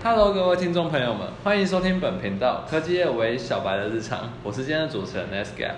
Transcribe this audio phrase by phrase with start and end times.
[0.00, 5.74] Hello，各位听众朋友们，欢迎收听本频道科技业为小白的日常，我是今天的主持人 Nescap。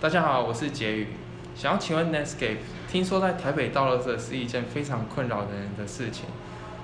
[0.00, 1.06] 大家好，我是杰宇。
[1.54, 2.56] 想要请问 Netscape，
[2.90, 6.24] 听说在台北倒垃圾是一件非常困扰人的事情，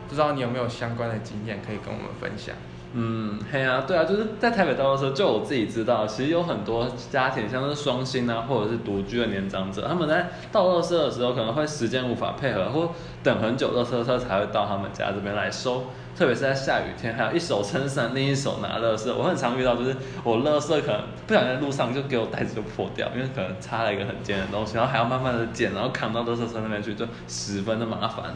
[0.08, 2.54] 不知道你有没有相关的经验可以跟我们分享？
[2.92, 12.90] 嗯，嘿啊，对啊，就是在台北倒垃圾，就我自己知道，其实有很多家庭，像是双薪啊，或者是独居的年长者，他们在倒垃圾的时候，可能会时间无法配合，或
[13.22, 15.84] 等很久，垃圾车才会到他们家这边来收。
[16.16, 28.34] 特别是在下雨天，还有一手撑伞，另一手拿垃圾，我很常遇到，就是我垃圾可能不小心在路上就给我袋子就破掉，因为可能插了一个很尖的东西，然后还要慢慢的捡，然后扛到垃圾车那边去，就十分的麻烦。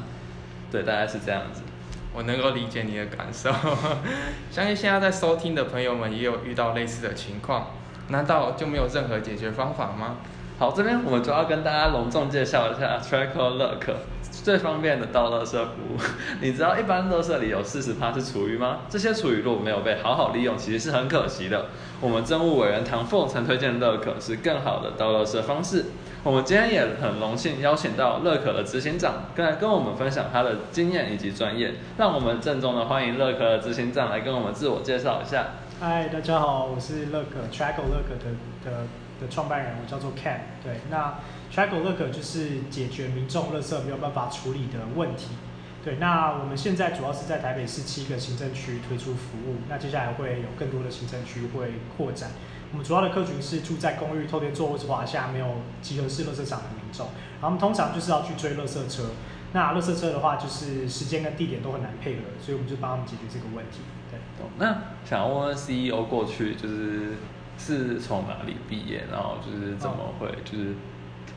[0.71, 1.63] 对，大概是这样子。
[2.15, 3.51] 我能够理解你的感受，
[4.49, 7.71] 相信现在在收听的朋友们也有遇到类似的情况，
[8.09, 10.19] 难道就没有任何解决方法吗？
[10.57, 13.87] 好，这边我们就要跟大家隆重介绍一下 Tracker Look
[14.31, 15.99] 最方便的倒垃圾服务。
[16.41, 18.83] 你知道一般垃圾里有四十趴是厨余吗？
[18.89, 21.67] 这些厨余如果没有被好好利用，其实是很可惜的。
[22.01, 25.87] 我们政务委员唐凤曾推荐 Look 是更好的倒垃圾方式。
[26.25, 31.75] 我们今天也很荣幸邀请到乐可的执行长，跟来跟我们分享他的经验以及专业。
[31.99, 35.49] 让我们郑重的欢迎乐可的执行长来跟我们自我介绍一下。
[35.79, 38.31] 嗨，大家好，我是乐可 Trackle 乐可的
[38.65, 38.87] 的
[39.21, 40.39] 的创办人，我叫做 Ken。
[40.63, 41.19] 对，那
[41.53, 45.33] Trackle 乐可就是解决民众垃圾没有办法处理的问题。
[45.85, 52.31] 对，那我们现在主要是在台北市七个行政区推出服务，那接下来会有更多的行政区会扩展。
[52.75, 55.47] 我们主要的客群是住在公寓、透天座或是华夏没有
[55.81, 57.07] 集合式垃圾场的民众，
[57.41, 59.05] 然后我们通常就是要去追垃圾车。
[59.53, 63.83] 那垃圾车的话，就是时间跟地点都很难配合，所以我们就帮他们解决这个问题。
[64.11, 64.19] 对，
[64.59, 67.13] 那想要问问 CEO 过去就是
[67.57, 70.75] 是从哪里毕业，然后就是怎么会就是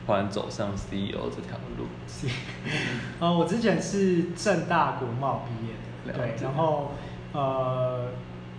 [0.04, 1.86] 突然走上 CEO 这条路？
[3.20, 6.90] 呃，我之前是正大国贸毕业的，对，然后
[7.32, 8.08] 呃。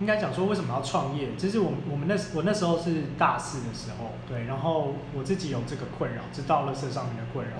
[0.00, 1.28] 应该讲说为什么要创业？
[1.36, 7.56] 其实我我们那我那时候是大四的时候，对，然后我自己有这个困扰，知道垃圾上面的困扰。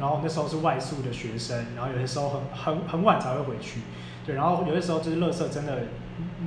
[0.00, 3.82] 然后那时候是外宿的学生，然后有些时候很很很晚才会回去，
[4.24, 5.82] 对，然后有些时候就是垃圾真的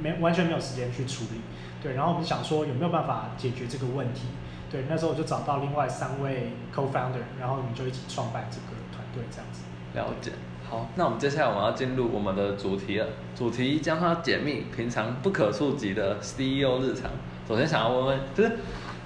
[0.01, 1.41] 没完全没有时间去处理，
[1.81, 4.23] 对，然后我们想说有没有办法解决这个问题？
[4.71, 9.61] 对，那时候我就找到另外三位 co-founder，然后我们就一起创办这个团队这样子。
[9.93, 10.31] 了解。
[10.75, 13.07] 好，那我们接下来我们要进入我们的主题了。
[13.33, 17.09] 主题将它解密平常不可触及的 CEO 日常。
[17.47, 18.57] 首先想要问问，就是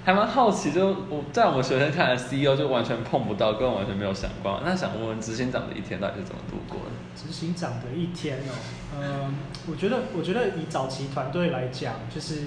[0.04, 4.60] 还蛮好奇，就我在我们学生看来，CEO 就完全碰不到，跟完全没有想过。
[4.64, 6.90] 那想问问执行长的一天到底是怎么度过的？
[7.14, 8.52] 执行长的一天哦，
[9.00, 9.34] 嗯，
[9.70, 12.46] 我觉得，我觉得以早期团队来讲，就是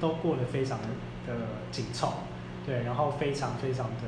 [0.00, 0.78] 都过得非常
[1.26, 1.32] 的
[1.70, 2.12] 紧凑，
[2.66, 4.02] 对，然后非常非常的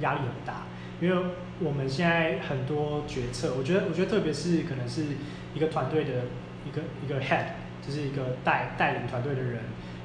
[0.00, 0.62] 压力很大。
[1.00, 1.16] 因为
[1.60, 5.04] 我们现在很多决策，我觉得，我觉得特别是可能是
[5.54, 6.10] 一个团队的
[6.66, 7.46] 一个一个 head，
[7.86, 9.60] 就是一个带带领团队的人，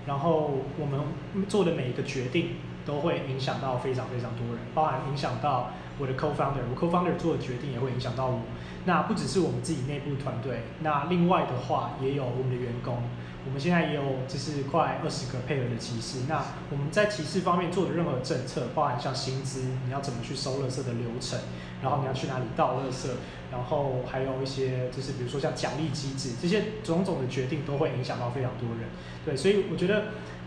[0.06, 1.00] 然后我们
[1.48, 8.42] 做的每一个决定都会影响到非常非常多人，包含影响到我的 co-founder，我 co-founder 做的决定也会影响到我。
[8.86, 12.98] 那不只是我们自己内部团队，那另外的话也有我们的员工。
[13.46, 16.20] 我们现在也有就是快二十个配合的骑士。
[16.30, 21.38] 那我们在骑士方面做的任何政策，包含像薪资，你要怎么去收垃圾的流程，
[21.82, 23.10] 然后你要去哪里倒垃圾，
[23.52, 28.88] 然后还有一些就是比如说像奖励机制，这些种种的决定都会影响到非常多人。
[29.26, 30.06] 对，所以我觉得，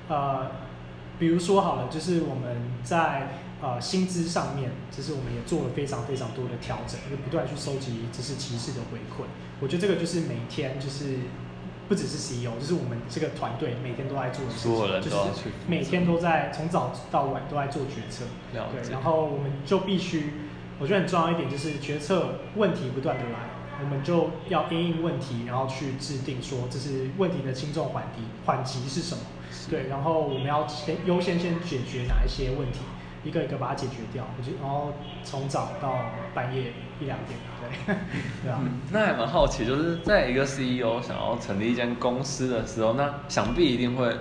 [0.09, 0.51] 呃，
[1.19, 3.29] 比如说好了，就是我们在
[3.63, 9.27] 呃薪资上面，其实我们也做了非常非常多的调整，就不断去收集就是骑士的回馈。
[9.61, 11.19] 我觉得这个就是每天就是。
[11.89, 18.25] 不只是 CEO，就是我们这个团队每天都在做的事情，就是每天都在从早到晚都在做决策。
[18.53, 20.33] 对，然后我们就必须，
[20.81, 23.51] 我觉得很重要一点就是决策问题不断的来，
[23.85, 29.23] 我们就要因应问题，然后去制定说这是问题的轻重缓急缓急是什么。
[29.71, 32.81] 对，然后我们要先优先先解决哪一些问题。
[33.27, 34.93] 一个一个把它解决掉，我就然后
[35.25, 35.99] 从早到
[36.33, 37.97] 半夜一两点，对，
[38.45, 38.61] 对啊。
[38.93, 44.17] 那还蛮好奇，就是在一个 CEO 想要成立一间公司的时候，那想必一定会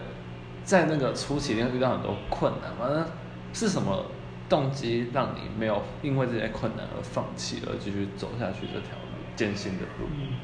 [0.63, 2.89] 在那个初期一定会遇到很多困难嘛？
[2.89, 3.05] 那
[3.53, 4.05] 是什么
[4.49, 10.07] 动机让你没有因为这些困难而放弃，而继续走下去这条路艰辛的路？
[10.11, 10.39] 嗯，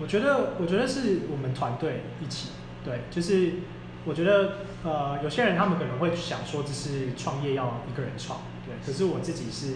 [0.00, 2.50] 我觉得，我觉得是我们团队一起，
[2.84, 3.52] 对，就是。
[4.06, 4.52] 我觉得，
[4.82, 8.74] 呃，有些人他们可能会想说，这是创业要一个人创，对。
[8.84, 9.74] 可是我自己是，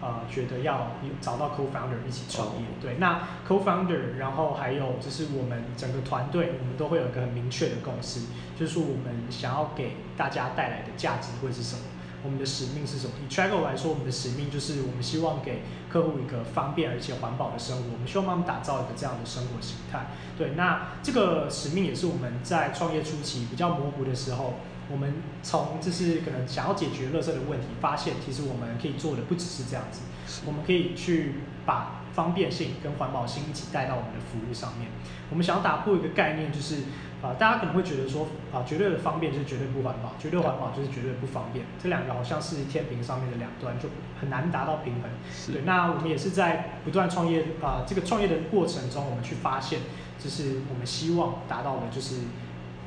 [0.00, 2.96] 呃，觉得要找到 co-founder 一起创业，对。
[2.98, 8.20] 那 co-founder，然后还有就是我们整个团队，我们都会有一个很明确的共识，
[8.58, 11.82] 就是说我们想要给大家带来的价值会是什么。
[12.24, 13.12] 我们的使命是什么？
[13.22, 20.06] 以 Travel 来说，我们的使命就是我们希望给客户一个方便而且环保的生活，我们希望帮他们打造一个这样的生活形态。
[20.38, 24.54] 对，那这个使命也是我们在创业初期比较模糊的时候，
[24.90, 30.00] 我们从就是可能想要解决垃圾的问题，发现其实我们可以做的不只是这样子，
[30.46, 31.34] 我们可以去
[31.66, 34.88] 把方便性跟环保性一起带到我们的服务上面。
[35.30, 36.82] 我们想要打破一个概念，就是
[37.22, 43.88] 啊，大家可能会觉得说啊，绝对的方便就是绝对不环保，绝对环保就是绝对不方便，这两个好像是天平上面的两端，就
[44.20, 45.10] 很难达到平衡。
[45.52, 49.80] 对，那我们也是在不断创业啊、这个创业的过程中，我们去发现，
[50.18, 52.16] 就是我们希望达到的，就是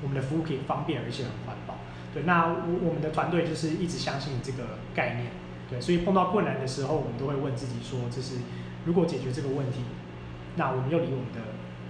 [0.03, 1.75] 我们的服务可以方便而且很环保。
[2.13, 5.31] 对，那我我们的团队就是一直相信这个概念。
[5.67, 8.35] 对，所以碰到困难的时候，我们都会问自己说，这是
[8.85, 9.79] 如果解决这个问题，
[10.55, 11.41] 那我们又离我们的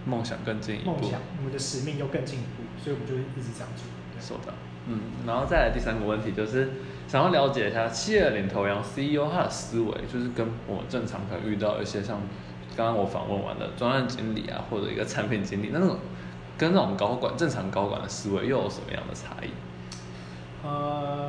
[0.06, 0.92] 梦想更近一步。
[0.92, 3.86] 梦想、我们的使命又更进一步，所以我们就一直这样做。
[4.14, 4.22] 对。
[4.22, 4.54] 收到。
[4.88, 6.70] 嗯，然后再来第三个问题就是
[7.08, 12.22] 想要了解一下企业领头羊 CEO 他的思维，就是跟我们正常可能遇到一些像
[12.78, 15.98] 刚刚我访问完的专案经理啊，或者一个产品经理那种
[16.56, 19.50] 跟那种高管正常高管的思维又有什么样的差异？
[20.64, 21.25] 呃，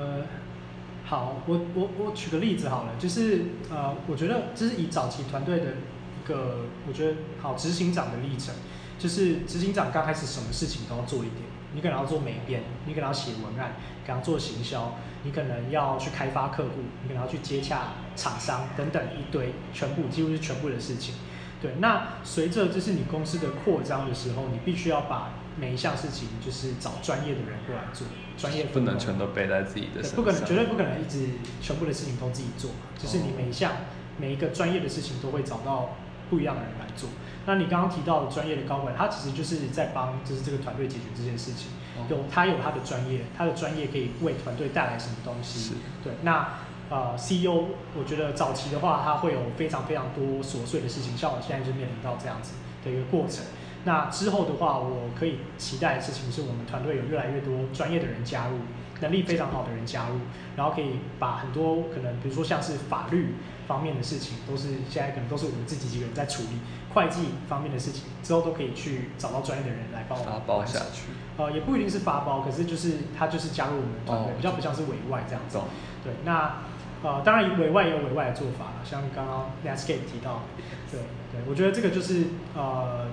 [1.09, 8.53] 好，我我我举个例子好了，就是呃，我觉得这是以早期团队的一个，我觉得好执行长的历程，
[8.99, 11.43] 就是执行长刚开始什么事情都要做一点，
[11.75, 16.71] 你可能要做美编，你可能要写文案，可能做行销，你可能要去开发客户，
[17.05, 21.15] 你可能要去接洽厂商等等一堆，全部几乎是全部的事情。
[21.63, 28.07] 对，那随着就是你公司的扩张的时候，你必须要把每一项事情就是找专业的人过来做，
[28.37, 30.17] 专业不能全都背在自己的，身上。
[30.17, 31.29] 不可能，绝对不可能一直
[31.63, 33.73] 全部的事情都自己做，就是你每一项、
[34.19, 35.97] 每一个专业的事情都会找到
[36.29, 37.09] 不一样的人来做。
[37.47, 45.75] 那你刚刚提到的专业的高管，他其实就是在帮就是这个团队解决这件事情，哦有他有他的专业，他的专业可以为团队带来什么东西是。
[46.05, 46.49] 对，那
[46.91, 52.53] 呃，CEO 我觉得早期的话，他会有非常非常多琐碎的事情，像我现在就面临到这样子
[52.85, 53.45] 的一个过程。
[53.87, 58.59] 那之后的话，我可以期待的事情是我们团队有越来越多专业的人加入，
[59.01, 60.17] 能力非常好的人加入，
[60.57, 63.37] 然后可以把很多可能比如说像是法律
[63.69, 66.59] 方面的事情，都是现在可能都是我们自己几个人在处理，
[66.93, 70.57] 会计方面的事情之后都可以去找到专业的人来帮我发们完成。
[70.57, 75.59] 包下去，呃，也不一定是发包，可是就是他就是加入我们的团队，哦比较不像是委外这样子。
[75.59, 75.65] 懂？
[76.03, 76.57] 对，那
[77.05, 80.43] 呃，当然委外也有委外的做法，像刚刚 Netscape 提到，
[80.91, 80.99] 对
[81.31, 82.25] 对，我觉得这个就是
[82.57, 83.07] 呃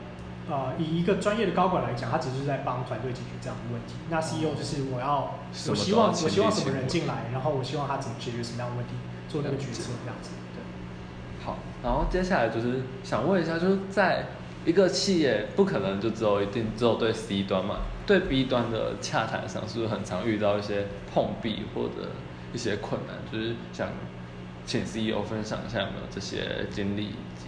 [0.50, 3.94] 呃，以一个专业的高管来讲，他只是在帮团队解决这样的问题。
[4.10, 8.94] 那 CEO 就是我要，我希望我希望什么人进来，然后我希望他怎么解决什么样的问题，
[9.30, 10.32] 做那个决策这样子。
[10.54, 11.46] 对。
[11.46, 14.26] 好，然后接下来就是想问一下，就是在
[14.66, 22.12] 一个企业不可能就只有一定只有对 C 端嘛，对 B 端的洽谈上，是不是很常遇到一些碰壁或者
[22.54, 23.16] 一些困难？
[23.32, 23.90] 就是想
[24.66, 27.48] 请 CEO 分享一下有没有这些经历以及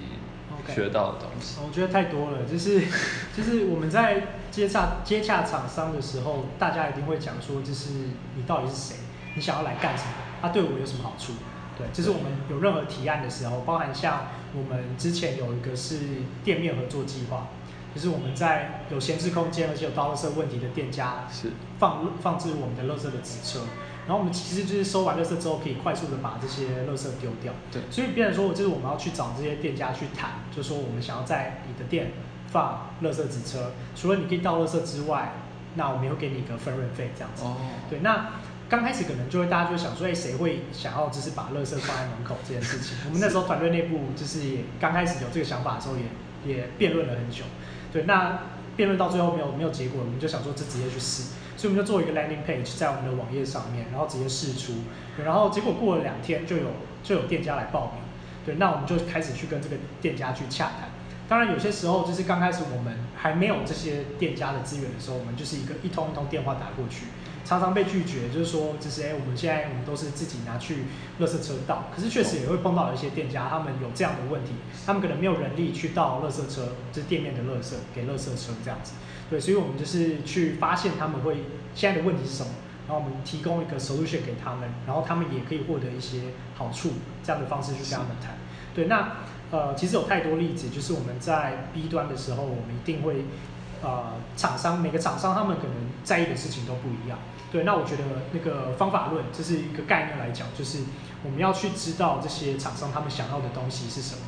[0.67, 1.57] 学到的东西。
[1.65, 2.81] 我觉得太多了，就是
[3.35, 7.89] 就是我们在接洽接洽厂商的时候，大家一定会讲说，就是
[8.35, 8.95] 你到底是谁，
[9.35, 10.11] 你想要来干什么，
[10.41, 11.33] 他对我有什么好处？
[11.77, 15.99] 对，就是我们有任何提案的时候，包含像我们之前有一个是
[16.43, 17.47] 店面合作计划，
[17.93, 23.59] 就是我们在有闲置空间而且有倒垃圾问题的店家是放放置我们的垃圾的纸车，
[24.07, 27.53] 然后我们其实就是收完垃圾之后，可以快速的把这些垃圾丢掉。
[27.71, 32.11] 对所以变成说，就是我们要去找这些店家去谈，就说我们想要在你的店
[32.51, 35.33] 放垃圾纸车，除了你可以倒垃圾之外，
[35.75, 37.43] 那我们也会给你一个分润费这样子。
[37.43, 37.57] 哦，
[37.89, 38.33] 对，那
[38.69, 42.97] 刚开始可能就会大家就会想说，哎，谁会想要就是把垃圾放在门口这件事情？
[43.07, 47.43] 我们那时候团队内部就是也刚开始有这个想法的时候也，也辩论了很久。
[47.91, 48.39] 对，那
[48.75, 54.73] 辩论到最后没有没有结果，我们就想说这直接去试，所以我们就做一个 landing page 在我们的网页上面，然后直接试出，
[55.23, 56.67] 然后结果过了两天就有
[57.03, 58.03] 就有店家来报名，
[58.45, 60.89] 对，那我们就开始去跟这个店家去洽谈。
[61.27, 67.07] 当然有些时候就是刚开始我们还没有这些店家的资源的时候，我们就是一个一通一通电话打过去，
[67.43, 70.83] 常常被拒绝，就是说就是哎、我们现在我们都是自己拿去
[71.19, 74.51] 垃圾车倒，可是确实也会碰到一些店家，他们有这样的问题，
[74.85, 78.93] 他们可能没有人力去倒垃圾车，就是店面的垃圾给垃圾车这样子。
[79.29, 82.49] 对，所以我们就是去发现他们会现在的问题是什么，
[82.87, 86.21] 然后我们提供一个 solution 给他们，然后他们也可以获得一些
[86.55, 88.37] 好处，这样的方式去跟他们谈。
[88.73, 89.17] 对，那
[89.51, 93.25] 呃，其实有太多例子，就是我们在 B 端的时候，我们一定会
[93.81, 97.17] 呃，厂商每个厂商他们可能在意的事情都不一样。
[97.51, 100.79] 对，那我觉得那个方法论，这是一个概念来讲，就是
[101.23, 104.21] 我们要去知道这些厂商他们想要的东西是什么。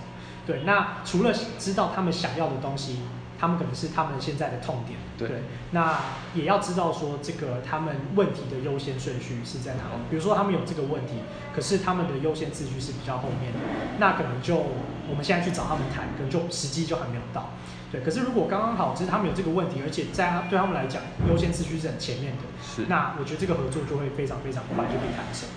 [0.46, 3.00] 对，那除了知道他们想要的东西，
[3.40, 5.00] 他们可能是他们现在的痛点。
[5.18, 6.00] 对那
[6.34, 10.02] 也要知道说这个他们问题的优先顺序是在哪里。
[10.10, 11.14] 比如说他们有这个问题，
[11.54, 13.60] 可是他们的优先次序是比较后面的，
[14.00, 14.56] 那可能就
[15.10, 17.50] 我们现在去找他们谈，可能就时机就还没有到。
[17.90, 25.48] 对，可是如果刚刚好，就是他们有这个问题，而且在他对他们来讲，优先次序是很前面的，是那我觉得这个合作就会非常非常快就可以谈成。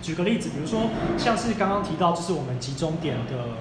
[0.00, 3.58] 举个例子，比如说像是刚刚提到，就是我们集中点的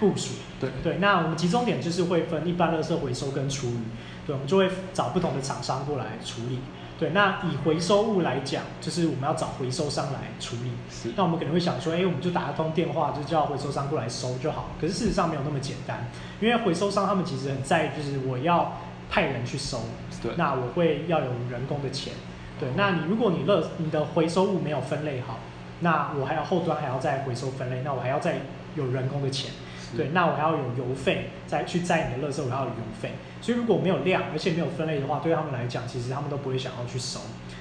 [0.00, 0.34] 部署。
[0.60, 3.78] 对对，那我们集中点就是会分一般垃圾回收跟处理，
[4.26, 6.58] 对，我们就会找不同的厂商过来处理。
[6.98, 10.72] 对，那以回收物来讲，就是我们要找回收商来处理。
[10.90, 14.70] 是那我们可能会想说，哎，我们就打一通电话，就叫回收商过来收就好。
[14.80, 19.82] 可是事实上没有那么简单，因为回收商他们其实很在意，就是我要派人去收，
[20.20, 22.14] 对那我会要有人工的钱。
[22.58, 25.38] 对，那你如果你乐你的回收物没有分类好，
[25.78, 28.40] 那我还要后端还要再回收分类，那我还要再
[28.74, 29.52] 有人工的钱。
[29.96, 33.12] 对，那我要有邮费，再去载你的垃圾，我要有邮费。
[33.40, 37.20] 所以如果没有量，而且没有分类的话，对他们来讲，其实他们都不会想要去收。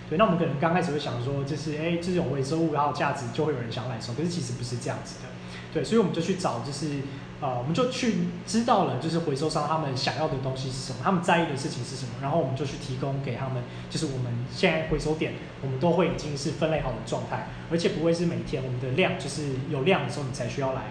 [0.09, 4.13] 对，那我们可能刚开始会想说，就是哎，这种回收物然后价值，就会有人想来收。
[4.13, 5.29] 可是其实不是这样子的。
[5.73, 7.01] 对，所以我们就去找，就是
[7.39, 8.15] 呃，我们就去
[8.47, 20.83] 知道了，就是回收商他们想要的东西是什么，他们在意的事情是什么，然后我们就去提供给他们，就是我们现在回收点，我们都会已经是分类好的状态，而且不会是每天我们的量就是有量的时候你才需要来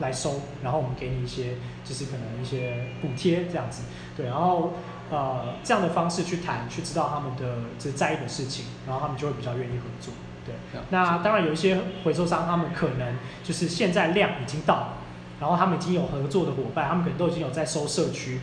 [0.00, 1.54] 来收，然后我们给你一些
[1.84, 3.82] 就是可能一些补贴这样子，
[4.16, 4.74] 对，然后
[5.10, 10.12] 呃这样的方式去谈，去知道他们的这在意的事情，然后他们就会比较愿意合作，
[10.44, 10.54] 对。
[10.90, 14.94] 那当然有一些回收商，他们可能就是现在量已经到了，
[15.40, 18.40] 然后他们已经有合作的伙伴，他们可能都已经有在收社区，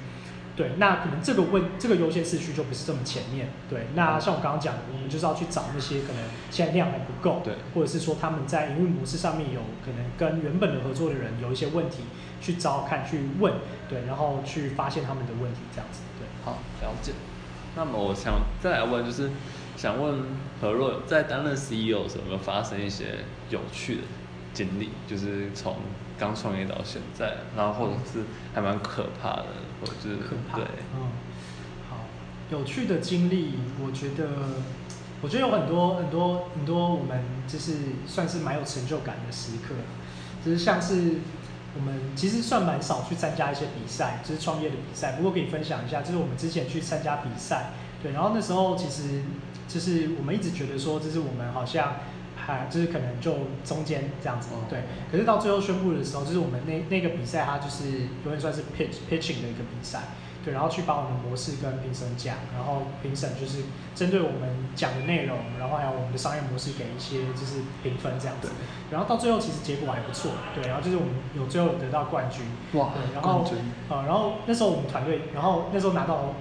[0.56, 3.88] 对，那可能这个问这个优先次序就不是这么前面，对。
[3.94, 12.04] 那像我刚刚讲的，我们就是要去找那些可能现在量还不够，对，或者是说他们在营运模式上面有可能跟原本的合作的人有一些问题，
[12.40, 13.54] 去找看去问，
[13.90, 16.28] 对，然后去发现他们的问题，这样子，对。
[16.46, 17.12] 好，了解。
[17.76, 19.30] 那么我想再来问，就是
[19.76, 20.24] 想问
[20.62, 24.02] 何若在担任 CEO 的时候有没有发生一些有趣的
[24.54, 24.92] 经历？
[25.06, 25.76] 就是从
[26.18, 29.48] 刚创业到现在，然后或者是还蛮可怕的，
[29.80, 30.58] 或者是可怕。
[30.58, 30.66] 对，
[30.96, 31.12] 嗯，
[31.90, 32.06] 好，
[32.50, 33.54] 有趣的经历，
[33.84, 34.28] 我觉得，
[35.22, 37.74] 我觉得有很多很多很多，我们就是
[38.08, 39.74] 算是蛮有成就感的时刻，
[40.46, 41.16] 就是像是
[41.76, 45.14] 我们其实算蛮少去参加一些比赛，就是创业的比赛。
[45.14, 49.24] 不过可以分享一下，就是我们之前去参加比赛，对，然后那时候其实
[49.68, 51.96] 就是我们一直觉得说，就是我们好像。
[52.46, 53.34] 还就是可能就
[53.64, 54.84] 中间这样子，哦对。
[55.12, 60.00] 可是到最后宣布的时候，就是我们那那个比赛，它就是有点算是 pitch pitching 的一个比赛，
[60.44, 60.54] 对。
[60.54, 63.64] 然后去把我们的模式跟评审讲，然后评审就是
[63.96, 68.50] 针对我们讲的内容，然后还有我们的商业模式给一些就是评分这样子。
[68.92, 70.68] 然后到最后其实结果还不错，对。
[70.68, 72.46] 然后就是我们有最后得到冠军，
[72.80, 73.14] 哇对。
[73.14, 73.58] 然后冠军
[73.90, 76.36] 呃，然后那时候我们团队，然后那时候拿到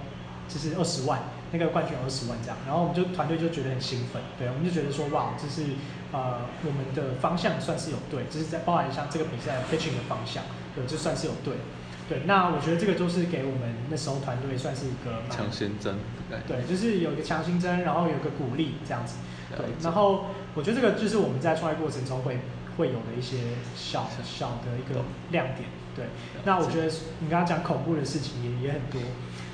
[0.48, 1.20] 就是二十万，
[1.54, 5.78] 那个冠军二十万这样，然后我们就团队就觉得很兴奋，对，我们就觉得说哇，这是
[6.10, 10.42] 呃我们的方向算是有对，就是在包含像这个比赛 pitching 的方向，
[10.74, 11.54] 对，就算是有对，
[12.08, 15.94] 对，那我觉得这个就是给我们那时候团队算是一个蛮强心针，
[16.48, 19.14] 对，就是有一个强心针，然后有一个鼓励这样子，
[19.56, 22.38] 对然后我觉得这个就是我们在创业过程中会
[22.76, 23.38] 会有的一些
[23.76, 26.06] 小小的一个亮点，对。
[26.44, 26.86] 那我觉得
[27.20, 29.00] 你刚刚讲恐怖的事情也也很多，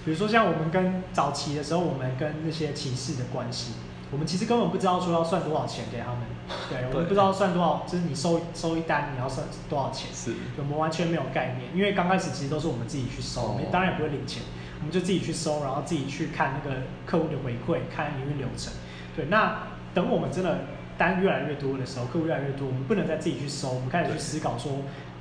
[0.04, 3.72] 比如说像我们跟早期的时候，我们跟那些骑士的关系，
[4.10, 6.20] 我们其实根本不知道说要算多少钱给他们，
[6.68, 10.34] 对，我们不知道算多少，就是你收收一单你要算多少钱，是。
[10.56, 13.50] 我们完全没有概念，因为刚开始其实都是我们自己去收，哦。
[13.52, 14.42] 我们当然也不会领钱，
[14.78, 18.72] 我们就自己去收，然后自己去看那个客户的回馈，看营运流程。
[19.14, 20.60] 对，那等我们真的
[20.96, 24.72] 单越来越多的时候，客户越来越多，我们不能再自己去收，我们开始去思考说，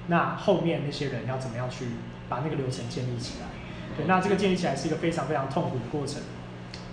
[0.07, 1.85] 那后面那些人要怎么样去
[2.29, 3.58] 把那个流程建立起来。
[3.99, 6.21] 对，那这个建立起来是一个非常非常痛苦的过程。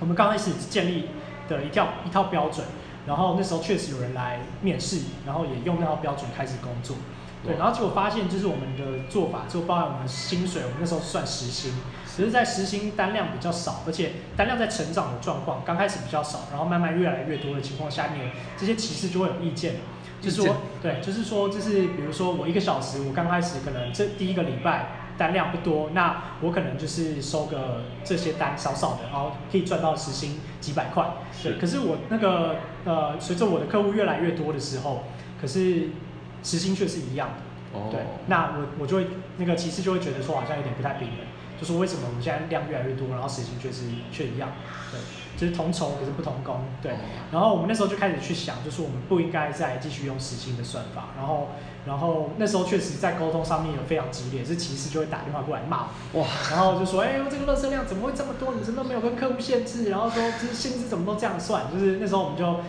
[0.01, 1.09] 我们刚开始建立
[1.49, 2.67] 的一套一套标准，
[3.07, 6.97] 然后那时候确实有人来面试，然后也用那套标准开始工作。
[7.45, 11.73] 对，然后结果发现就是我们的做法，就包含我们薪水，我们那时候算时薪，
[12.17, 19.77] 只是在时薪单量比较少，而且单量在成长的状况，刚开始比较少，然后慢慢越来越多的情况下面，这些骑士就会有意见，
[20.21, 31.07] 就是说，对，就是说，就是比如说我一个小时，我刚开始可能这第一个礼拜单量不多，那我可能就是收个这些单少少的，然后可以赚到时薪几百块，
[31.43, 31.53] 对。
[31.53, 35.05] 是可是我那个呃，随着我的客户越来越多的时候，
[35.41, 35.89] 可是
[36.43, 37.79] 时薪却是一样的。
[37.79, 39.07] 哦，对，那我我就会
[39.39, 41.19] 那个骑士就会觉得说好像有点不太平衡，
[41.61, 44.51] 就是为什么我们现在量越来越多，然后时薪却是却一样，
[44.93, 45.01] 对，
[45.37, 46.97] 就是同酬可是不同工，对。
[47.31, 51.49] 然后我们那时候就开始去想，就是我们不应该再继续用时薪的算法，然后
[51.87, 58.55] 然后那时候确实在沟通上面有非常激烈，是骑士就会打电话过来骂我，哇，然后就说，哎呦这个垃圾量怎么会这么多？
[58.55, 61.65] 你真的没有跟客户限制，然后说这薪资怎么都这样算？
[61.73, 62.61] 就是那时候我们就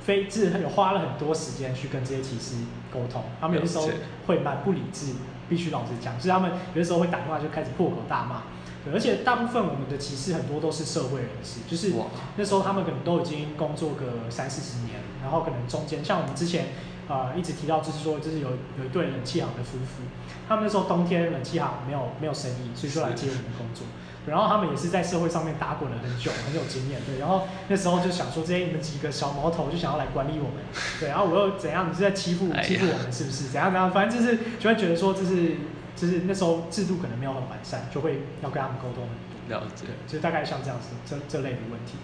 [0.00, 2.56] 非智有花了很多时间去跟这些骑士
[2.92, 3.88] 沟通，他们有的时候
[4.26, 5.12] 会蛮不理智。
[5.46, 11.92] 必须老实讲，就是他们有的时候会打电话就开始破口大骂，对，而且大部分我们的歧视很多都是社会人士，就是
[12.36, 16.66] 那时候他们可能都已经工作个三四十年，然后可能中间像我们之前
[17.08, 20.02] 呃一直提到，就是说就是有有一对冷气行的夫妇，
[20.48, 23.86] 他们那时候冬天冷气行没有没有生意，所以说来接我们的工作。
[24.26, 27.18] 然后他们也是在社会上面打滚了很久，很有经验，对。
[27.18, 30.64] 然后那时候就想说，这些你们几个小毛头就想要来管理我们，
[30.98, 31.10] 对。
[31.10, 31.90] 然后我又怎样？
[31.90, 33.48] 你是在欺负欺负我们是不是？
[33.48, 33.92] 怎样怎样？
[33.92, 35.56] 反正就是就会觉得说，就是
[35.96, 39.58] 就是那时候制度可能没有很完善，就会要跟他们沟通很多。
[39.60, 39.86] 了解。
[40.06, 41.98] 就大概像这样子这这类的问题。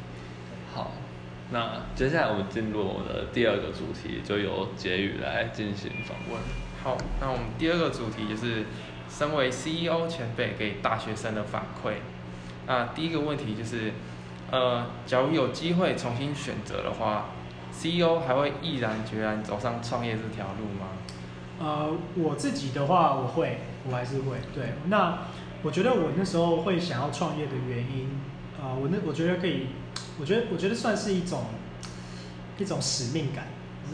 [0.74, 0.92] 好，
[1.50, 6.40] 那接下来我们进入我们的第二个主题，就由杰宇来进行访问。
[6.82, 8.64] 好，那我们第二个主题就是。
[9.12, 11.94] 身为 CEO 前辈给大学生的反馈，
[12.68, 13.92] 那第一个问题就是，
[14.52, 17.30] 呃，假如有机会重新选择的话
[17.72, 20.90] ，CEO 还会毅然决然走上创业这条路吗？
[21.60, 24.38] 呃，我自己的话，我会，我还是会。
[24.54, 25.18] 对，那
[25.62, 28.08] 我觉得我那时候会想要创业的原因，
[28.58, 29.66] 啊，我那我觉得可以，
[30.18, 31.44] 我觉得我觉得算是一种
[32.58, 33.46] 一种使命感。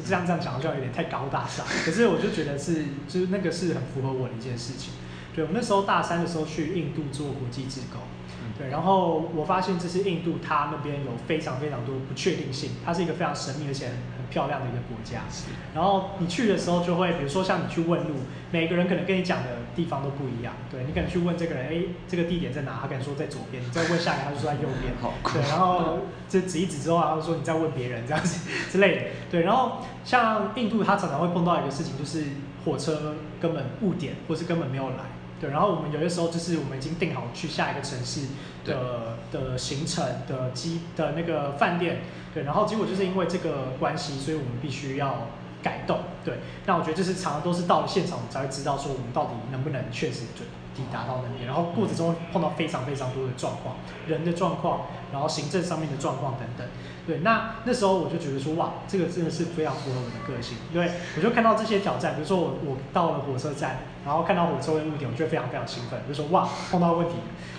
[0.07, 4.93] 这样这样讲好像有点太高大上， 可是我就觉得是，就是那个是很符合我的一件事情。
[5.35, 8.01] 对，我那时候大三的时候去印度做国际志工，
[8.59, 15.23] 对，然后我发现这是印度，它那边有非常非常多不确定性，它是一个非常神秘而且很很漂亮的一个国家。
[15.75, 18.15] 然后你去的时候就会，比如说像你去问路，
[18.51, 20.55] 每个人可能跟你讲的地方都不一样。
[20.71, 22.79] 对你可能去问这个人，哎，这个地点在哪？
[22.81, 23.63] 他可能说在左边。
[23.63, 24.95] 你再问下一个，他就说在右边。
[25.33, 25.99] 对，然后
[26.29, 29.03] 这指一指之后，他就说你再问别人这样子之类的。
[29.31, 32.25] 对，然后像印度，他常常会碰到一个事情，就是
[32.65, 35.05] 火车根本误点，或是根本没有来。
[35.41, 38.23] 对，然后我们有些时候就是我们已经定好去下一个城市
[38.65, 42.01] 的的行程的机的那个饭店，
[42.33, 45.29] 对，然后结果就是因为这个关系，所以我们必须要
[45.63, 46.39] 改动，对。
[46.65, 50.45] 那我觉得就是常常都是到了现场我们才会知道说我们到底能不能确实就
[50.77, 56.67] 抵达到那边，然后过程中碰到非常非常多的状况，人的状况，然后行政上面的状况等等。
[57.07, 60.59] 对，那那时候我就觉得说，哇，这个真的是非常符合我的个性。
[60.73, 67.15] 对，我就看到这些挑战，比如说我我到了火车站，然后看到火车的误点，我就非常非常兴奋，就说哇，碰到问题，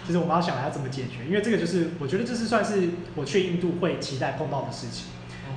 [0.05, 5.07] 就是我们要想要怎么解决，因为这个就是我觉得这是算是我去印度会期待碰到的事情。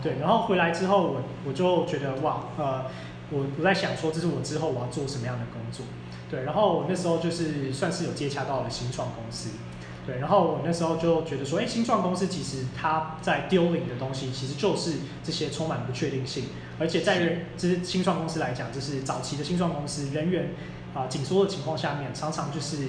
[0.02, 2.86] 对，然后回来之后，我我就觉得哇，呃，
[3.30, 5.86] 我我在想说，这是我之后我要做什么样的工作。
[6.30, 9.50] 对，然后我那时候就是算是有接洽到了新创公司。
[10.06, 16.44] 对，然后我那时候就觉得说，哎，新创公司其实它在丢领的东西，其实就是这些充满不确定性，
[16.78, 20.54] 而且在人，这是新创公司来讲，就是早期的新创公司人员
[20.94, 22.88] 啊紧缩的情况下面，常常就是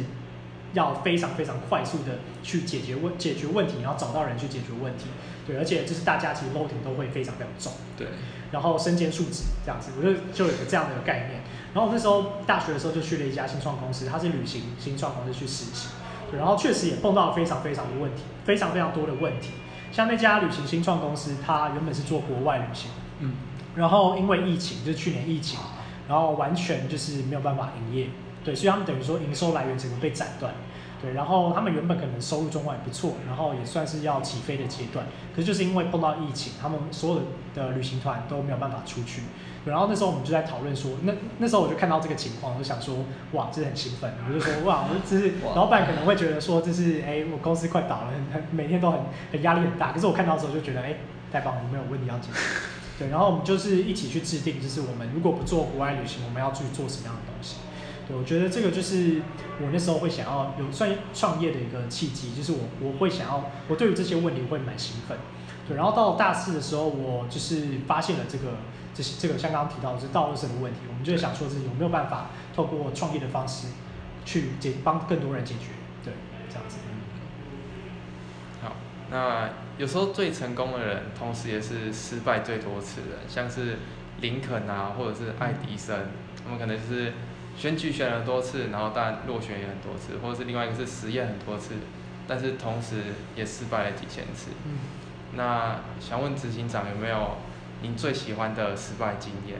[0.73, 5.05] 要非常非常快速的去解决问解决问题，然后找到人去解决问题。
[5.45, 7.73] 对，而且就是大家其实 loading 都会非常非常重。
[7.97, 8.07] 对，
[8.51, 11.41] 然后身兼数职这样子，我就就有个这样的概念。
[11.73, 15.89] 然后我那时候大学的时候就去了一家新创公司，它是旅行新创公司去实习。
[16.37, 19.49] 然后确实也碰到了非常非常的问题，非常非常多的问题。
[19.91, 23.33] 像那家旅行新创公司，它原本是做国外旅行，嗯，
[23.75, 25.59] 然后因为疫情，就是去年疫情，
[26.07, 28.07] 然后完全就是没有办法营业，
[28.43, 30.53] 对，所以他们等于说营收来源整个被斩断，
[31.01, 37.21] 对，然后他们原本可能收入状况也不错，然后也算是要起飞的阶段，可是就是因为碰到疫情，他们所有
[37.53, 39.23] 的旅行团都没有办法出去。
[39.63, 42.95] 然后那时候我们就在讨论说，那那时候我就看到这个情况，我就想说，
[43.33, 44.11] 哇，这是很兴奋。
[44.27, 48.99] 我就说，哇，我这是老板可能会觉得说，这是哎，我公司快倒了，很每天都很
[49.31, 49.91] 很压力很大。
[49.91, 50.95] 可是我看到的时候就觉得，哎，
[51.31, 52.39] 太棒了，没有问题要解决。
[52.97, 57.57] 对，然后我们就是一起去制定，就是我们如果不做国外旅行，我们要去做什么样的东西。
[58.17, 59.21] 我觉得这个就是
[59.61, 65.17] 我那时候会想要有算创业的一个契机，就是我我会想要，我对于这些问题会蛮兴奋。
[65.67, 68.57] 对，然后到大四的时候，我就是发现了这个。
[68.93, 73.67] 这些这个像刚刚提到的是道路上的问题，我们就想说是有没有办法透过创业的方式
[74.25, 75.67] 去解帮更多人解决，
[76.03, 76.13] 对，
[76.49, 76.75] 这样子。
[78.61, 78.73] 好，
[79.09, 83.77] 那有时候最成功的人，同时也是失败最多次的人，像是
[84.19, 86.07] 林肯啊，或者是爱迪生，
[86.43, 87.13] 他们可能是
[87.57, 91.75] 选举选了多次，然后但落选也很多次，或者是另外一个是实验很多次，
[92.27, 93.03] 但是同时
[93.35, 94.51] 也失败了几千次。
[94.65, 94.79] 嗯。
[95.35, 97.37] 那想问执行长有没有？
[97.83, 99.57] 您最喜欢的失败经验？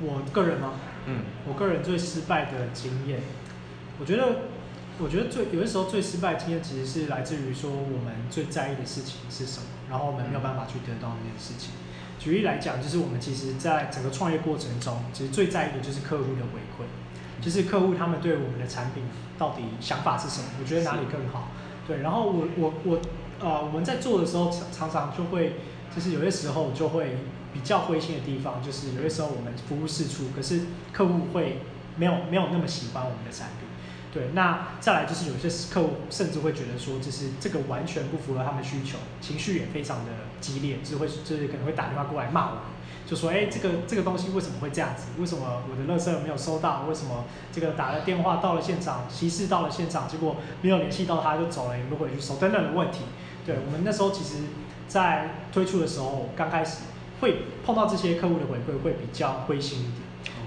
[0.00, 0.72] 我个人吗？
[1.04, 3.20] 嗯，我个人最失败的经验，
[4.00, 4.48] 我觉得
[4.98, 11.74] 我觉得最有的时候最失败的经验其实是来自于说我们最在意的事情是什么，然后我们没有办法去得到那件事情。
[12.18, 16.86] 举例来讲，就是我们其实在整个创业过程中，其实最在意的就是客户的回馈，
[17.44, 19.02] 就是客户他们对我们的产品
[19.38, 21.48] 到底想法是什么，我觉得哪里更好。
[21.86, 22.98] 对，然后我我我
[23.38, 25.56] 呃我们在做的时候常常常就会，
[25.94, 27.18] 就是有些时候就会
[27.52, 31.58] 比较灰心的地方，就是有些时候我们服务试出，可是客户会
[31.96, 33.68] 没有没有那么喜欢我们的产品。
[34.14, 42.58] 对，那再来就是有些客户甚至会觉得说，就是这个完全不符合他们需求，情绪也非常的激烈，就会就是可能会打电话过来骂我，
[43.04, 45.06] 就说，哎，这个这个东西为什么会这样子？
[45.18, 46.84] 为什么我的垃圾没有收到？
[46.88, 53.00] 为什么这个打了电话到了现场，骑士到了现场，结果没有联系到他就走了，也不回去收等等的问题。
[53.44, 54.44] 对我们那时候其实，
[54.86, 56.82] 在推出的时候，刚开始
[57.20, 60.03] 会碰到这些客户的回馈，会比较灰心一点。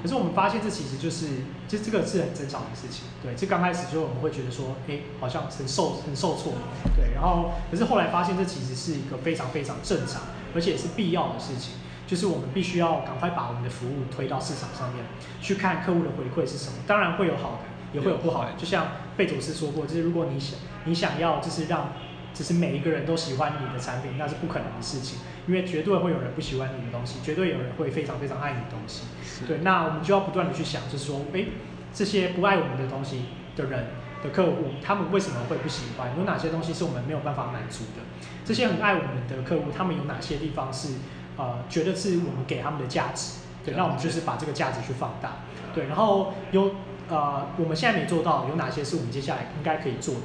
[0.08, 1.28] 可是我们发现这其实就是，
[1.68, 6.54] 这这个是很正常的事情，对，这刚开始就我们会觉得说，哎，好像很受很受挫，
[6.96, 10.22] 对，然后可是后来发现这其实是一个非常非常正常，
[10.56, 11.74] 而且也是必要的事情，
[12.08, 15.04] 就是我们必须要赶快把我们的服务推到市场上面，
[15.42, 21.92] 去看客户的回馈是什么，当然会有好的，也会有不好的，就像贝佐斯说过，就是如果你想你想要就是让。
[22.38, 29.06] 只是每一个人都喜欢你的产品，那是不可能的事情，因为绝对会有人不喜欢你的东西，绝对有人会非常非常爱你的东西。
[29.48, 31.46] 对，那我们就要不断的去想，就是说，哎，
[31.92, 33.88] 这些不爱我们的东西的人
[34.24, 36.12] 的客户，他们为什么会不喜欢？
[36.16, 38.04] 有哪些东西是我们没有办法满足的？
[38.46, 40.90] 这些很爱我们的客户，他们有哪些地方是
[41.38, 43.40] 呃觉得是我们给他们的价值？
[43.66, 45.38] 对，那我们就是把这个价值去放大。
[45.74, 46.76] 对，然后有。
[47.10, 50.22] 呃，我们现在没做到，有哪些是我们接下来应该可以做的？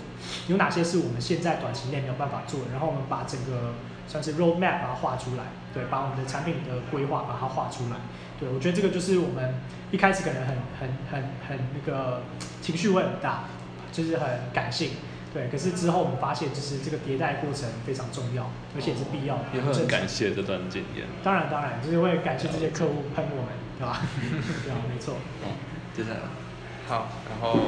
[0.49, 2.67] 有哪些是我们现在短期内没有办法做的？
[2.73, 3.75] 然后我们把整个
[4.09, 7.97] 算是 roadmap 把它画出来，对，把我们的产品的规划把它画出来。
[8.41, 9.55] 对，我觉得这个就是我们
[9.93, 12.23] 一开始可能很很很很那个
[12.61, 13.45] 情绪会很大，
[13.93, 14.91] 就是很感性，
[15.33, 15.49] 对。
[15.49, 19.45] 可是之后我们发现，就是这个迭代过程非常重要，而且是必要的。
[19.55, 21.07] 也会很感谢这段经验。
[21.23, 24.01] 当然当然，就是会感谢这些客户喷我们，对吧？
[24.67, 25.15] 对啊，没错。
[25.45, 25.51] 好，
[25.95, 26.42] 接下来。
[26.89, 27.59] 好，然后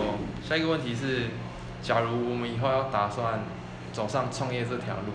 [0.46, 1.28] 下一个问题是，
[1.82, 3.40] 假如我们以后要打算
[3.92, 5.12] 走上创业这条路，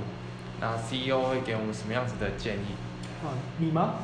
[0.59, 2.75] 那 CEO 会给我们什么样子的建议？
[3.23, 3.95] 啊，你吗？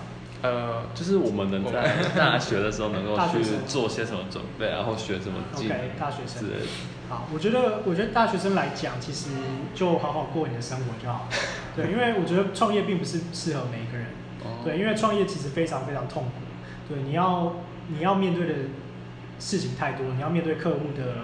[0.41, 5.77] 呃，就是我们能在大学的时候能够去做些什么准备，然后学什么技能？
[5.97, 6.43] 大学生。
[7.10, 9.29] 好，我觉得，我觉得大学生来讲，其实
[9.73, 11.27] 就好好过你的生活就好。
[11.75, 14.08] 对，因为我觉得创业并不是适合每一个人。
[14.43, 14.62] 哦。
[14.63, 16.31] 对，因为创业其实非常非常痛苦。
[16.89, 17.53] 对，你要
[17.88, 18.53] 你要面对的。
[19.39, 21.15] 事情太多，你要面对客户的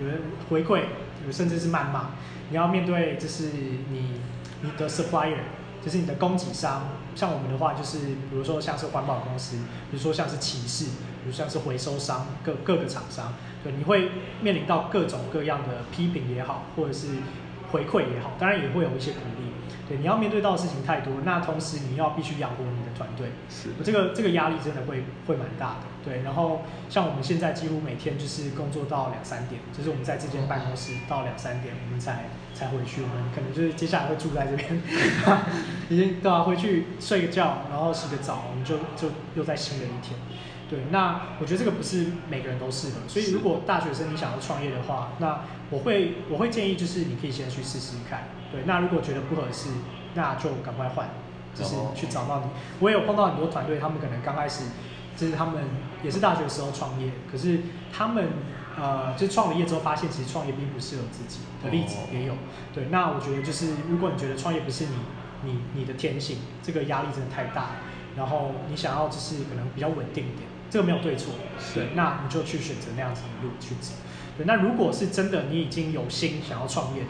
[0.00, 0.82] 有人回馈，
[1.26, 2.10] 有甚至是谩骂，
[2.50, 3.44] 你要面对就是
[3.90, 4.20] 你
[4.62, 5.36] 你的 supplier，
[5.84, 9.56] 就是你的供给商，像我们的话就是比如说像是环保公司，
[9.90, 17.08] 比如说像是骑士，比如像是回收商，各各个厂商，对，你会面临到各种各样的批评也好，或者是
[17.70, 19.52] 回馈也好，当然也会有一些鼓励，
[19.88, 25.86] 对，你要面对到的事情太多，那同时你要必须养活你的团队，是，这个这个压力真的会会蛮大的。
[26.04, 33.02] 对，然后像我们现在几乎每天就是工作到两三点，就是我们在这间办公室到两三点，我们才才回去。
[33.02, 34.80] 我们可能就是接下来会住在这边，
[35.88, 40.18] 已经对啊，回去睡个觉，然后洗个澡，我们就就又在新的一天。
[40.68, 48.28] 对，那我觉得这个不是每个人都适合，所以如果大学生你想要创业的话，那我会我会建议就是你可以先去试试看。
[48.52, 49.70] 对，那如果觉得不合适，
[50.14, 51.08] 那就赶快换，
[51.54, 52.46] 就是去找到你。
[52.80, 54.64] 我也有碰到很多团队，他们可能刚开始。
[55.18, 55.64] 就是他们
[56.04, 57.58] 也是大学的时候创业，可是
[57.92, 58.24] 他们
[58.78, 62.34] 呃，就创了业之后发现，其实创业并不适合自己的例子也有。
[62.72, 64.92] 对，那我觉得就是，如果你觉得创业不是你
[65.42, 67.70] 你你的天性，这个压力真的太大，
[68.16, 71.32] 然后你想要就是可能比较稳定一点，这个没有对错，
[71.74, 73.94] 对，那你就去选择那样子的路去走。
[74.36, 77.08] 对，那如果是真的你已经有心想要创业的，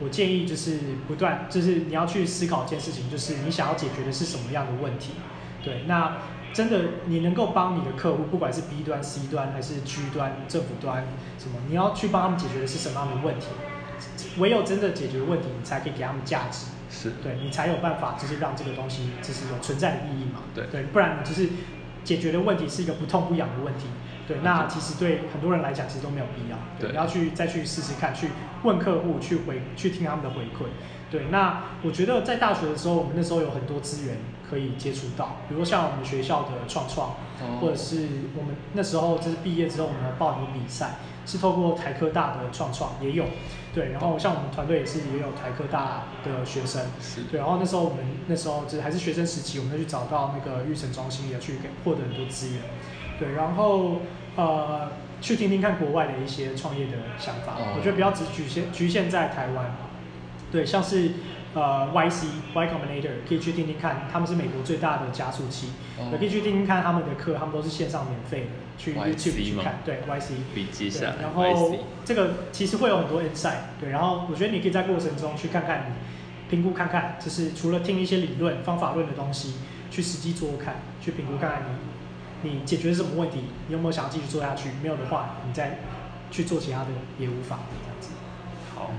[0.00, 5.12] 我建议就是不断，就是你要去思考一件事情，就是你想要解决的是什么样的问题。
[5.62, 6.16] 对，那。
[6.54, 11.04] 真的，你能够帮你的客户，不管是 B 端、C 端还是 G 端、政府端，
[11.38, 13.48] 什么，你要去帮他们解决的是什么样的问题？
[14.38, 16.68] 唯有真的解决问题，你才可以给他们价值。
[16.90, 20.44] 是对你才有办法，就是让这个东西就是有存在的意义嘛。
[20.54, 21.46] 对对，不然就是
[22.02, 23.88] 解决的问题是一个不痛不痒的问题。
[24.26, 26.56] 对，那其实对很多人来讲，其实都没有必要。
[26.80, 28.28] 对，你要去再去试试看，去
[28.64, 30.66] 问客户，去回去听他们的回馈。
[31.10, 34.16] 对，那我觉得在大学的时候，我们那时候有很多资源
[34.50, 37.14] 可以接触到，比如像我们学校的创创，
[37.60, 43.24] 或者是我们那时候就是毕业之后，我们报名比赛，是透过台科大的创创也有。
[43.72, 46.82] 对，然后像我们团队也是也有台科大的学生。
[47.00, 47.22] 是。
[47.30, 52.62] 对，然后那时候我们那时候就是还是学生时期，我们就去找到那个育成中心，也去给获得很多资源。
[53.18, 54.02] 对，然后
[54.36, 54.90] 呃。
[55.18, 57.54] 去听听看国外的一些创业的想法。
[57.54, 59.74] 哦我觉得不要只局限局限在台湾，
[60.52, 61.10] 对，像是
[61.54, 70.32] 呃 YC Y Combinator 可以去听听看，他们是美国最大的加速器，哦也可以去听听看他们的课，他们都是线上免费的，去 YouTube 去看，对 YC。
[70.54, 71.74] 笔记下然后
[72.04, 75.94] 这个其实会有很多 insight，对，然后我觉得你可以在过程中去看看你
[76.50, 79.54] 评估看看，就是除了听一些理论、方法论的东西，
[79.90, 81.95] 去实际做做看，去评估看看你
[82.46, 84.70] 你解决什么问题，你有没有想要继续做下去？
[84.82, 85.78] 没有的话，你再
[86.30, 86.86] 去做其他的
[87.18, 88.10] 也无妨这样子。
[88.74, 88.90] 好，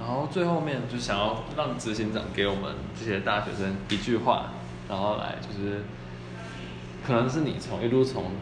[0.00, 4.52] 然后最后面就想要让执行长给我们这些大学生一句话，
[4.88, 5.82] 然后来就是，
[7.06, 8.32] 可能是你从一路从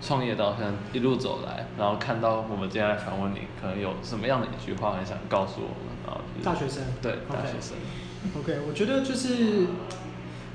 [0.00, 7.76] 创业到现在一路走来，然后看到我们接下来访问你，可能有什么样的一句话很想告诉我们，然后就是大学生对大学生
[8.38, 9.66] OK，我觉得就是，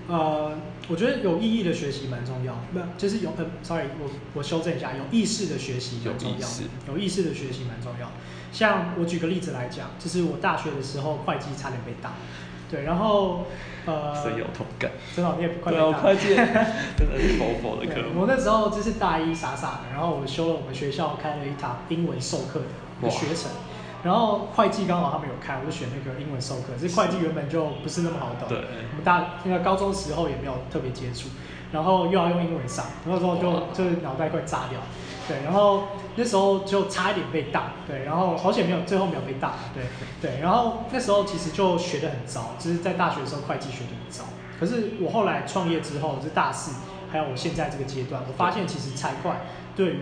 [0.09, 0.51] 呃，
[0.87, 6.47] 我觉得有意义的学习蛮重要，不就是有呃，sorry，我我修正一下，有意识的学习蛮重要
[6.87, 8.09] 有意识的，学习蛮重要。
[8.51, 12.13] 像我举个例子来讲，就是我大学的时候会计差点被打，
[12.71, 13.45] 对，然后
[13.85, 14.91] 呃， 深有同感。
[15.15, 16.29] 真的你也快被对啊，打，会计
[16.97, 17.17] 真的
[17.85, 18.25] 的科，目我。
[18.27, 22.61] 那时候就是大一傻傻的，然后我修了我们学校开了一堂英文授课
[23.01, 23.51] 的学程，
[24.03, 26.73] 然后会计刚好他们有开，我就选那个英文授课。
[26.79, 28.57] 这会计原本就不是那么好懂，对。
[28.91, 31.29] 我们大那个高中时候也没有特别接触，
[31.71, 34.79] 然后又要用英文上，那时候就就是脑袋快炸掉，
[35.27, 35.83] 对，然后
[36.15, 39.83] 那时候就差一点被当，对，然后好险没有最后没有被当，对
[40.21, 44.23] 对，然后那时候其实就学得很糟，就是在大学的时候会计学得很糟，
[44.59, 49.31] 可是我后来创业之后，是大四，还有我现在这个阶段，我发现其实财会
[49.75, 49.99] 对于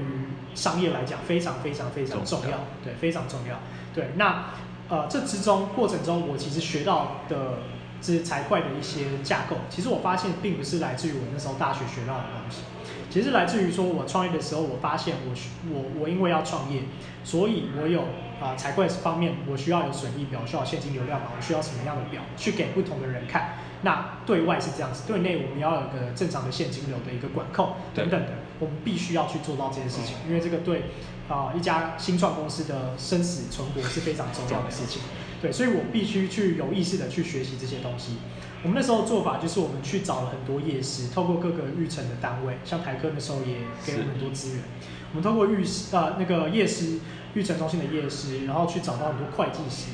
[0.53, 3.59] 商业来讲非常非常非常重重要要，对，非常重要。
[3.93, 4.45] 对，那
[4.89, 7.59] 呃这之中过程中，我其实学到的
[8.01, 12.61] 这些财会的一些架构，其实我发现并不是来自于我那时候大学学到的东西，
[13.09, 16.81] 其实来自于说我创业的时候，我发现我需我我因为要创业，
[17.23, 18.03] 所以我有
[18.39, 23.55] 啊、财会方面我需要有损益表，需要现金流量表，我需要什么样的表去给不同的人看。
[23.81, 30.85] 那对外是这样子，对内我们要有个正常的现金流的一个管控等等的，我们必须要去做到这件事情，因为这个对
[31.29, 35.01] 啊、一家新创公司的生死存活是非常重要的事情。
[35.41, 38.17] 对，所以我必须去有意识的去学习这些东西。
[38.63, 44.63] 我们那时候做法就是我们去找了很多夜师，透过各个育成的单位，像台科那时候也给我们很多资源。
[45.11, 46.99] 我们透过育师呃那个夜师
[47.37, 49.91] 育成中心的夜市，然后去找到很多会计师。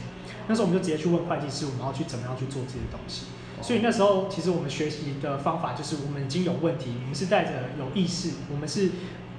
[0.47, 3.25] 那时候我们就直接去问会计师，我们要去怎么样去做这些东西。
[3.62, 8.91] 所以那时候其实我们学习的方法就是我们已经有问题，我们是带着有意识，我们是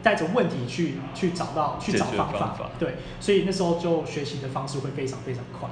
[0.02, 2.70] 带着问题去去找到去找方法。
[2.78, 5.68] 对，所以那时候就学习的方式会非常非常快。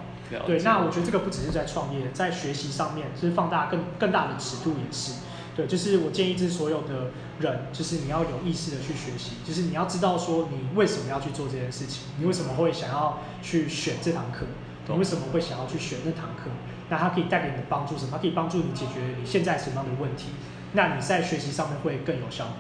[0.46, 5.12] 对，那我觉得这个不只是在创业，在学习上面是放大更更大的尺度也是。
[5.54, 7.10] 对，就是我建议这所有的
[7.40, 14.46] 人，就是你要有意识的去学习，就是你要知道说你为什么要去做这件事情，你为什么会想要去选这堂课，
[14.82, 16.50] 你懂为什么会想要去选那堂课，
[16.88, 18.10] 那它可以带给你的帮助什么？
[18.12, 20.28] 它可以帮助你解决你现在什么样的问题，
[20.72, 22.56] 那你在学习上面会更有效果。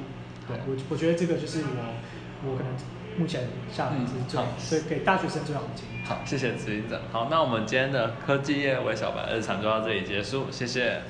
[0.48, 2.72] 对我，我觉得这个就是我我可能
[3.16, 6.04] 目前下来是最、嗯好所以给大学生最好的建议。
[6.04, 7.00] 好，谢谢执行长。
[7.10, 11.00] 好，那我们今天的科技业微小白日常就到这里结束，谢谢。